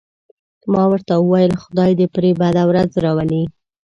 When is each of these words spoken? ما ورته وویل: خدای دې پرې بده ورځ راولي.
ما 0.71 0.83
ورته 0.91 1.13
وویل: 1.17 1.53
خدای 1.63 1.91
دې 1.99 2.07
پرې 2.15 2.31
بده 2.41 2.63
ورځ 2.69 2.91
راولي. 3.03 3.43